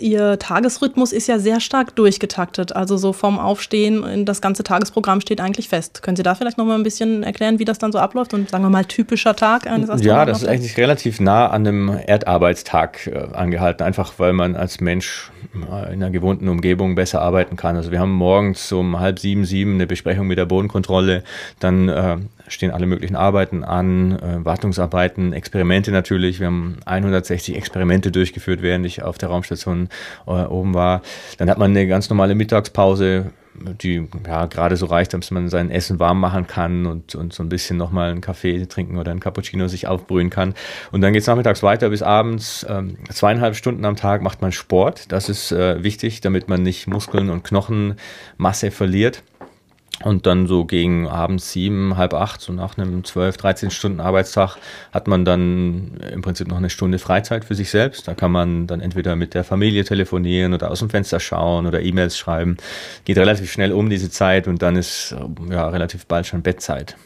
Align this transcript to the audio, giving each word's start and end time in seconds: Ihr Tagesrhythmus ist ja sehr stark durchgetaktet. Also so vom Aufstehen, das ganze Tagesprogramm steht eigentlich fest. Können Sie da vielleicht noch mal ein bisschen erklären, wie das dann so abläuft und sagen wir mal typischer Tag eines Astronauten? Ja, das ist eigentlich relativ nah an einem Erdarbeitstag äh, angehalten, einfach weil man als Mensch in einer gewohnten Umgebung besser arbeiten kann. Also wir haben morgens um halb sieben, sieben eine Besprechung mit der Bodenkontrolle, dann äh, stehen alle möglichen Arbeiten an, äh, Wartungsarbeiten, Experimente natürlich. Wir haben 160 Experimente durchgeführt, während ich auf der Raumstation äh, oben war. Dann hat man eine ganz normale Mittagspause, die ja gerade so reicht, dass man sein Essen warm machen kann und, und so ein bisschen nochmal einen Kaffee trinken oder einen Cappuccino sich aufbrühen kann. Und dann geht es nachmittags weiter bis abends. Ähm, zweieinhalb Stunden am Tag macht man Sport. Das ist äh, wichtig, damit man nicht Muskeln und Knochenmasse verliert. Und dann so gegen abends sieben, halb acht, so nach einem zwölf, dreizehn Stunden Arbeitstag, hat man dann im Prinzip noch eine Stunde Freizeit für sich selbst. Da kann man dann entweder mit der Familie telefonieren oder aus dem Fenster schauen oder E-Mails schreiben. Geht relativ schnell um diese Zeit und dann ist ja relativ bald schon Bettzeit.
Ihr 0.00 0.38
Tagesrhythmus 0.38 1.12
ist 1.12 1.26
ja 1.26 1.38
sehr 1.38 1.60
stark 1.60 1.94
durchgetaktet. 1.96 2.74
Also 2.74 2.96
so 2.96 3.12
vom 3.12 3.38
Aufstehen, 3.38 4.24
das 4.24 4.40
ganze 4.40 4.62
Tagesprogramm 4.62 5.20
steht 5.20 5.40
eigentlich 5.40 5.68
fest. 5.68 6.02
Können 6.02 6.16
Sie 6.16 6.22
da 6.22 6.34
vielleicht 6.34 6.58
noch 6.58 6.64
mal 6.64 6.74
ein 6.74 6.82
bisschen 6.82 7.22
erklären, 7.22 7.58
wie 7.58 7.64
das 7.64 7.78
dann 7.78 7.92
so 7.92 7.98
abläuft 7.98 8.34
und 8.34 8.50
sagen 8.50 8.64
wir 8.64 8.70
mal 8.70 8.84
typischer 8.84 9.36
Tag 9.36 9.66
eines 9.66 9.90
Astronauten? 9.90 10.06
Ja, 10.06 10.24
das 10.24 10.42
ist 10.42 10.48
eigentlich 10.48 10.76
relativ 10.76 11.20
nah 11.20 11.48
an 11.48 11.66
einem 11.66 11.98
Erdarbeitstag 12.06 13.06
äh, 13.06 13.34
angehalten, 13.34 13.84
einfach 13.84 14.14
weil 14.18 14.32
man 14.32 14.56
als 14.56 14.80
Mensch 14.80 15.30
in 15.52 15.64
einer 15.64 16.10
gewohnten 16.10 16.48
Umgebung 16.48 16.94
besser 16.94 17.20
arbeiten 17.22 17.56
kann. 17.56 17.76
Also 17.76 17.90
wir 17.90 17.98
haben 17.98 18.12
morgens 18.12 18.70
um 18.72 19.00
halb 19.00 19.18
sieben, 19.18 19.44
sieben 19.44 19.74
eine 19.74 19.86
Besprechung 19.86 20.26
mit 20.26 20.38
der 20.38 20.46
Bodenkontrolle, 20.46 21.24
dann 21.58 21.88
äh, 21.88 22.18
stehen 22.48 22.70
alle 22.70 22.86
möglichen 22.86 23.16
Arbeiten 23.16 23.64
an, 23.64 24.18
äh, 24.18 24.44
Wartungsarbeiten, 24.44 25.32
Experimente 25.32 25.90
natürlich. 25.90 26.40
Wir 26.40 26.46
haben 26.46 26.78
160 26.84 27.56
Experimente 27.56 28.10
durchgeführt, 28.10 28.62
während 28.62 28.86
ich 28.86 29.02
auf 29.02 29.18
der 29.18 29.28
Raumstation 29.28 29.88
äh, 30.26 30.30
oben 30.30 30.74
war. 30.74 31.02
Dann 31.38 31.50
hat 31.50 31.58
man 31.58 31.70
eine 31.70 31.86
ganz 31.86 32.10
normale 32.10 32.34
Mittagspause, 32.34 33.32
die 33.54 34.06
ja 34.26 34.46
gerade 34.46 34.76
so 34.76 34.86
reicht, 34.86 35.12
dass 35.12 35.30
man 35.30 35.48
sein 35.48 35.70
Essen 35.70 35.98
warm 35.98 36.20
machen 36.20 36.46
kann 36.46 36.86
und, 36.86 37.14
und 37.14 37.32
so 37.32 37.42
ein 37.42 37.48
bisschen 37.48 37.76
nochmal 37.76 38.10
einen 38.10 38.20
Kaffee 38.20 38.64
trinken 38.66 38.96
oder 38.98 39.10
einen 39.10 39.20
Cappuccino 39.20 39.68
sich 39.68 39.86
aufbrühen 39.86 40.30
kann. 40.30 40.54
Und 40.92 41.00
dann 41.00 41.12
geht 41.12 41.22
es 41.22 41.28
nachmittags 41.28 41.62
weiter 41.62 41.90
bis 41.90 42.02
abends. 42.02 42.64
Ähm, 42.68 42.96
zweieinhalb 43.10 43.56
Stunden 43.56 43.84
am 43.84 43.96
Tag 43.96 44.22
macht 44.22 44.40
man 44.40 44.52
Sport. 44.52 45.12
Das 45.12 45.28
ist 45.28 45.52
äh, 45.52 45.82
wichtig, 45.82 46.20
damit 46.20 46.48
man 46.48 46.62
nicht 46.62 46.86
Muskeln 46.86 47.30
und 47.30 47.44
Knochenmasse 47.44 48.70
verliert. 48.70 49.22
Und 50.02 50.24
dann 50.24 50.46
so 50.46 50.64
gegen 50.64 51.08
abends 51.08 51.52
sieben, 51.52 51.96
halb 51.98 52.14
acht, 52.14 52.40
so 52.40 52.54
nach 52.54 52.78
einem 52.78 53.04
zwölf, 53.04 53.36
dreizehn 53.36 53.70
Stunden 53.70 54.00
Arbeitstag, 54.00 54.56
hat 54.92 55.08
man 55.08 55.26
dann 55.26 55.98
im 56.10 56.22
Prinzip 56.22 56.48
noch 56.48 56.56
eine 56.56 56.70
Stunde 56.70 56.98
Freizeit 56.98 57.44
für 57.44 57.54
sich 57.54 57.70
selbst. 57.70 58.08
Da 58.08 58.14
kann 58.14 58.32
man 58.32 58.66
dann 58.66 58.80
entweder 58.80 59.14
mit 59.14 59.34
der 59.34 59.44
Familie 59.44 59.84
telefonieren 59.84 60.54
oder 60.54 60.70
aus 60.70 60.78
dem 60.78 60.88
Fenster 60.88 61.20
schauen 61.20 61.66
oder 61.66 61.82
E-Mails 61.82 62.16
schreiben. 62.16 62.56
Geht 63.04 63.18
relativ 63.18 63.52
schnell 63.52 63.72
um 63.72 63.90
diese 63.90 64.10
Zeit 64.10 64.48
und 64.48 64.62
dann 64.62 64.76
ist 64.76 65.14
ja 65.50 65.68
relativ 65.68 66.06
bald 66.06 66.26
schon 66.26 66.40
Bettzeit. 66.40 66.96